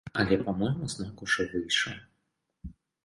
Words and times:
Але 0.21 0.37
па-мойму 0.45 0.89
знак 0.95 1.21
ужо 1.27 1.45
выйшаў. 1.53 2.75